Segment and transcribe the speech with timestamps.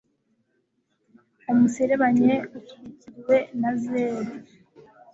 [1.51, 4.31] umuserebanya, utwikiriwe na zeru